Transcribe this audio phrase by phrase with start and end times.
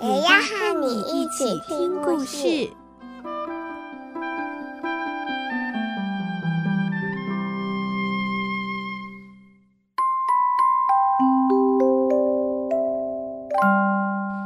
[0.00, 2.70] 也要和你一起听故事。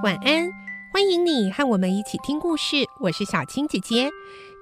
[0.03, 0.51] 晚安，
[0.91, 2.87] 欢迎你和我们一起听故事。
[2.99, 4.11] 我是小青姐姐，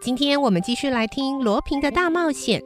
[0.03, 2.61] 今天我们继续来听罗平的大冒险。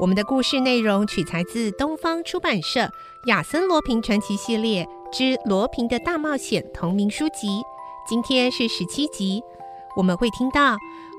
[0.00, 2.80] 我们的故事内容取材自东方出版社
[3.26, 7.62] 《亚森罗平传奇系列之罗平的大冒险》同名书籍。
[8.08, 9.42] 今天是十七集，
[9.96, 10.76] 我们会听到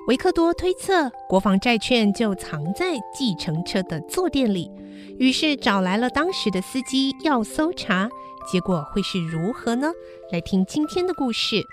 [0.07, 4.71] 维克多推测国防债券就藏在计程车的坐垫里，
[5.19, 8.09] 于是找来了当时的司机要搜查。
[8.51, 9.91] 结果会是如何呢？
[10.31, 11.63] 来听今天的故事。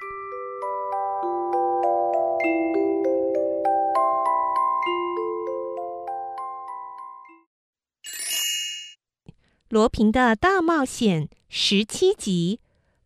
[9.68, 12.60] 罗平的大冒险十七集：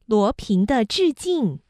[0.04, 1.60] 罗平的致敬。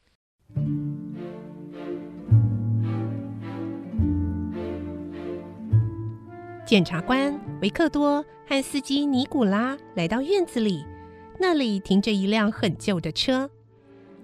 [6.65, 10.83] 检察官维克多和司机尼古拉来到院子里。
[11.39, 13.49] 那里停着一辆很旧的车，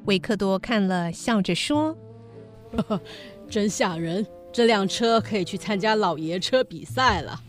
[0.04, 1.98] 维克多看了，笑着说：“，
[3.50, 4.28] 真吓人！
[4.52, 7.42] 这辆车可以去参加老爷车比赛了。”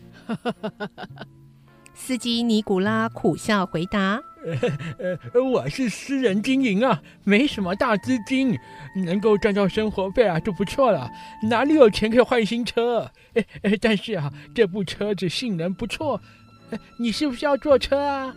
[2.01, 4.19] 司机尼古拉苦笑回答
[4.97, 8.57] ：“呃呃，我是私人经营啊，没什么大资金，
[8.95, 11.11] 能够赚到生活费啊就不错了。
[11.49, 13.11] 哪里有钱可以换新车？
[13.33, 16.19] 哎哎，但是啊，这部车子性能不错。
[16.97, 18.33] 你是不是要坐车啊？”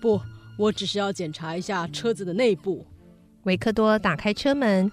[0.00, 0.20] 不，
[0.58, 2.86] 我只是要检查一下车子的内部。
[3.44, 4.92] 维克多打开车门，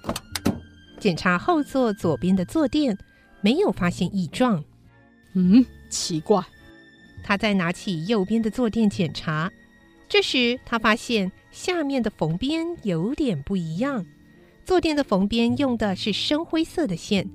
[0.98, 2.98] 检查后座左边的坐垫，
[3.42, 4.64] 没有发现异状。
[5.34, 6.42] 嗯，奇怪。
[7.28, 9.52] 他再拿起右边的坐垫检查，
[10.08, 14.06] 这时他发现下面的缝边有点不一样。
[14.64, 17.28] 坐垫的缝边用的是深灰色的线，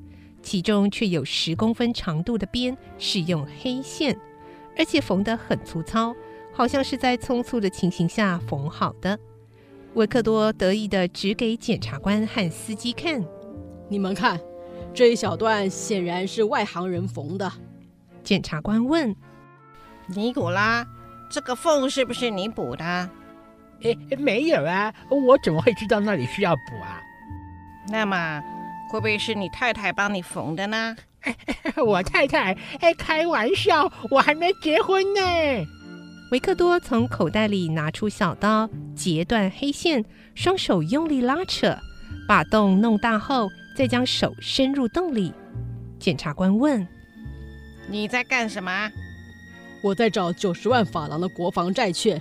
[0.44, 4.16] 其中却有十公分长度的边是用黑线，
[4.78, 6.14] 而且缝得很粗糙。
[6.52, 9.18] 好像是在匆促的情形下缝好的。
[9.94, 13.24] 维克多得意地指给检察官和司机看
[13.90, 14.38] ：“你们看，
[14.94, 17.50] 这一小段显然是外行人缝的。”
[18.22, 19.14] 检察官问
[20.14, 20.86] ：“尼古拉，
[21.30, 22.84] 这个缝是不是你补的
[23.82, 27.00] ？”“哎，没有啊，我怎么会知道那里需要补啊
[27.88, 28.42] ？”“那么，
[28.90, 30.96] 会不会是你太太帮你缝的呢
[31.86, 32.56] ？”“我太太？
[32.80, 35.20] 哎，开玩笑，我还没结婚呢。”
[36.32, 40.04] 维克多从口袋里拿出小刀，截断黑线，
[40.34, 41.76] 双手用力拉扯，
[42.28, 45.34] 把洞弄大后，再将手伸入洞里。
[45.98, 46.86] 检察官问
[47.90, 48.90] ：“你在干什么
[49.82, 52.20] ？”“我在找九十万法郎的国防债券。”“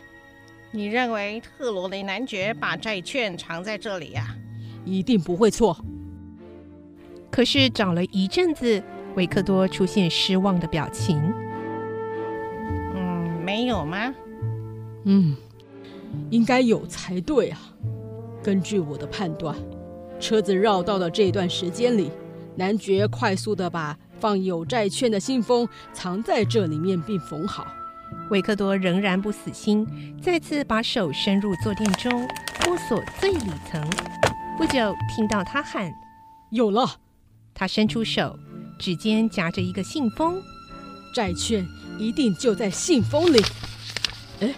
[0.72, 4.36] 你认为特罗雷男爵把债券藏在这里呀
[4.86, 5.78] ？”“一定不会错。”
[7.32, 8.82] 可是找了一阵子，
[9.16, 11.18] 维克多出现失望的表情。
[12.96, 14.14] 嗯没有吗？
[15.06, 15.36] 嗯，
[16.30, 17.60] 应该有才对啊。
[18.44, 19.56] 根据我的判断，
[20.20, 22.12] 车子绕道的这段时间里，
[22.56, 27.68] 男爵快速地把放有债券的信封藏在这里面并缝好。
[28.30, 29.88] 维克多仍然不死心，
[30.22, 32.28] 再次把手伸入坐垫中，
[32.66, 33.84] 摸索最里层。
[34.58, 35.92] 不久，听到他喊
[36.52, 36.98] ：“有了！”
[37.56, 38.38] 他伸出手，
[38.80, 40.42] 指尖夹着一个信封，
[41.16, 41.66] 债券。
[42.00, 43.44] 一定就在信封里。
[44.40, 44.56] 哎，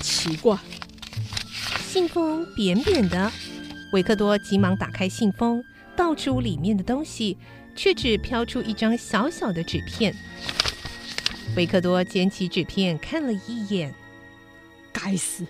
[0.00, 0.58] 奇怪，
[1.86, 3.30] 信封扁扁的。
[3.92, 5.62] 维克多急忙打开信封，
[5.94, 7.38] 倒出里面的东西，
[7.74, 10.14] 却只飘出一张小小的纸片。
[11.56, 13.94] 维克多捡起纸片看了一眼，
[14.92, 15.44] 该死，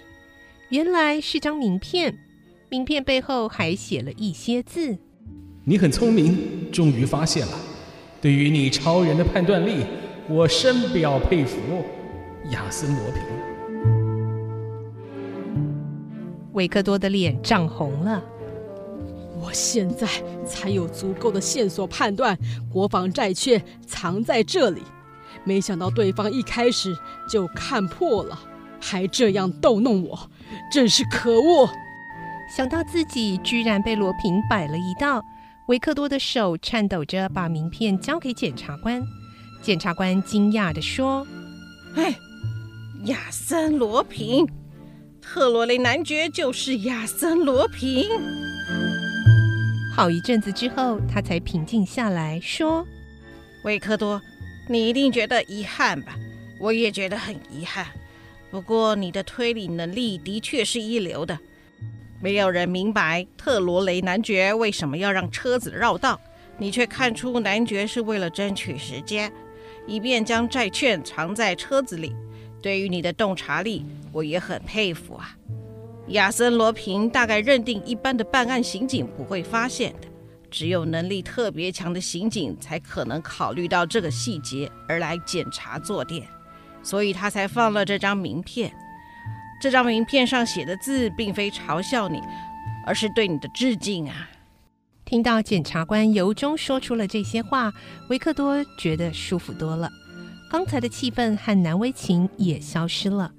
[0.69, 2.19] 原来是张名片。
[2.69, 4.99] 名片背后还写了一些字
[5.65, 7.59] ：“你很聪明，终于发现了。
[8.21, 9.85] 对于你超人的判断力。”
[10.27, 11.59] 我深表佩服，
[12.51, 13.21] 亚森罗平。
[16.55, 18.25] 维克多的脸涨红了。
[19.45, 20.09] 我现在
[20.47, 22.37] 才有足够的线索判断
[22.73, 24.81] 国防债券藏在这里，
[25.45, 26.97] 没想到对方一开始
[27.29, 28.39] 就看破了，
[28.81, 30.31] 还这样逗弄我，
[30.73, 31.69] 真是可恶！
[32.57, 35.23] 想到自己居然被罗平摆了一道，
[35.69, 39.03] 维克多的手颤抖着把名片交给检察官。
[39.61, 41.27] 检察官惊讶地说
[41.97, 42.17] ：“哎，
[43.05, 44.47] 亚森·罗平，
[45.21, 48.09] 特罗雷男爵就是亚森·罗平。”
[49.95, 52.85] 好一阵子之后，他才平静下来，说
[53.63, 54.21] ：“维克多，
[54.69, 56.17] 你一定觉得遗憾吧？
[56.59, 57.87] 我也觉得很遗憾。
[58.51, 61.39] 不过你的推理能力的确是一流的。”
[62.21, 66.21] 没有人明白特罗雷男爵为什么要让车子绕道，
[66.59, 69.33] 你却看出男爵是为了争取时间，
[69.87, 72.13] 以便将债券藏在车子里。
[72.61, 75.37] 对于你的洞察力，我也很佩服啊。
[76.09, 80.09] 亚森·罗平大概认定一般的办案刑警不会发现的，
[80.51, 86.29] 只有能力特别强的刑警才可能考虑到这个细节而来检查坐垫，
[86.83, 88.73] 所以他才放了这张名片。
[89.63, 92.21] 这张名片上写的字，并非嘲笑你，
[92.87, 94.29] 而是对你的致敬啊！
[95.07, 97.73] 听到检察官由衷说出了这些话，
[98.11, 99.91] 维克多觉得舒服多了，
[100.51, 103.33] 刚才的气氛和难为情也消失了。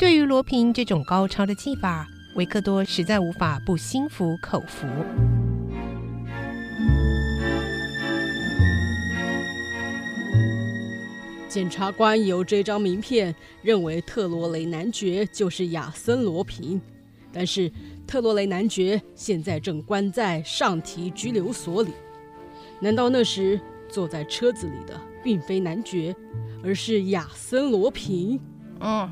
[0.00, 4.86] 对于罗平这种高超的技法，维克多实在无法不心服口服。
[11.46, 16.80] 检察官有这张名片认为特罗雷男爵就是亚森·罗平，
[17.30, 17.70] 但是
[18.06, 21.90] 特罗雷男爵现在正关在上提拘留所里。
[22.80, 26.16] 难道那时坐在车子里的并非男爵，
[26.64, 28.40] 而是亚森·罗平？
[28.80, 29.06] 嗯，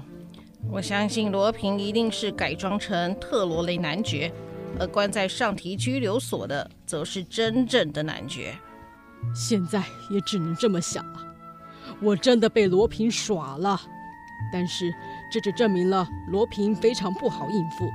[0.66, 4.32] 我相信罗平一定是改装成特罗雷男爵，
[4.78, 8.56] 而关在上提拘留所的则是真正的男爵。
[9.34, 11.24] 现在也只能这么想了。
[12.00, 13.80] 我真的被罗平耍了，
[14.52, 14.92] 但是
[15.32, 17.90] 这只证明了罗平非常不好应付，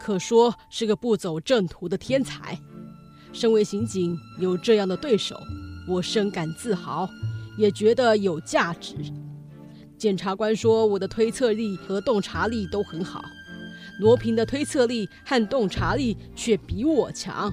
[0.00, 2.58] 可说是个不走正途的天才。
[3.32, 5.38] 身为刑警，有这样的对手，
[5.88, 7.08] 我深感自豪，
[7.56, 8.96] 也觉得有价值。
[10.00, 13.22] 检察官说我的推测力和洞察力都很好，
[13.98, 17.52] 罗平的推测力和洞察力却比我强。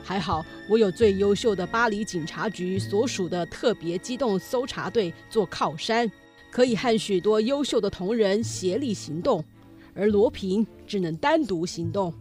[0.00, 6.08] 还好，我有最优秀的巴黎警察局所属的特别机动搜查队做靠山，
[6.52, 9.44] 可以和许多优秀的同仁协力行动，
[9.92, 12.14] 而罗平只能单独行动。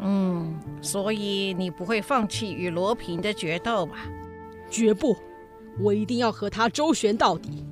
[0.00, 4.10] 嗯，所以你不会放弃与罗平的决斗吧？
[4.68, 5.16] 绝不，
[5.78, 7.64] 我一定要和他周旋到底。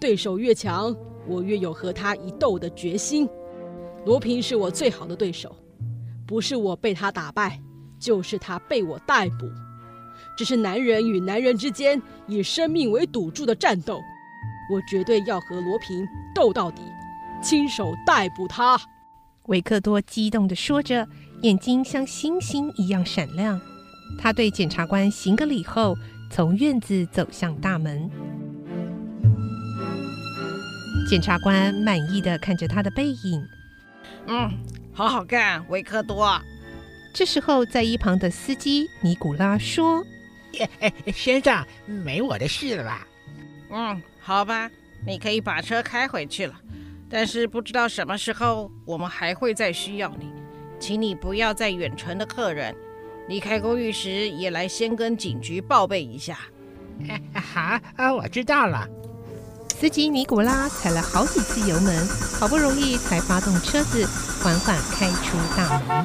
[0.00, 0.94] 对手越强，
[1.26, 3.28] 我越有和他一斗的决心。
[4.04, 5.54] 罗平是我最好的对手，
[6.26, 7.60] 不是我被他打败。
[8.00, 9.50] 就是他被我逮捕，
[10.36, 13.98] 这是男人与男人之间以生命为赌注的战斗，
[14.70, 16.80] 我绝对要和罗平斗到底，
[17.42, 18.80] 亲手逮捕他。
[19.46, 21.04] 维克多激动地说着，
[21.42, 23.60] 眼睛像星星一样闪亮。
[24.16, 25.96] 他对检察官行个礼后，
[26.30, 28.08] 从院子走向大门。
[31.08, 33.42] 检察官满意的看着他的背影，
[34.26, 34.50] 嗯，
[34.92, 36.38] 好好干，维克多。
[37.14, 40.04] 这时候，在一旁的司机尼古拉说
[41.14, 43.08] ：“先生，没我的事了吧
[43.72, 44.70] ？”“嗯，好吧，
[45.06, 46.54] 你可以把车开回去了。
[47.08, 50.30] 但是不知道什么时候我们还会再需要你，
[50.78, 52.76] 请你不要再远程的客人。
[53.28, 56.38] 离开公寓时也来先跟警局报备一下。
[57.32, 58.86] ”“好，啊，我知道了。”
[59.80, 62.08] 司机尼古拉踩了好几次油门，
[62.40, 64.04] 好不容易才发动车子，
[64.42, 66.04] 缓缓开出大门。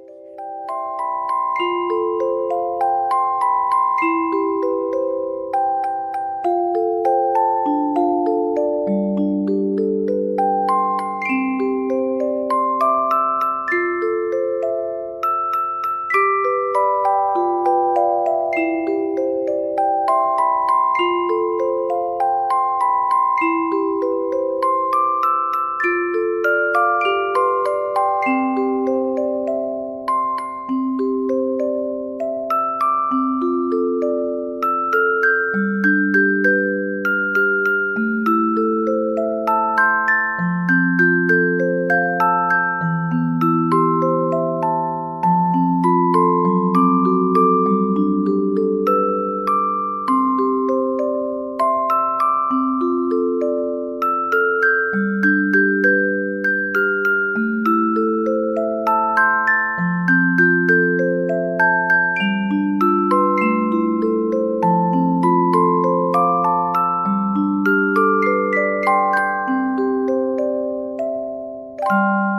[71.81, 72.30] Música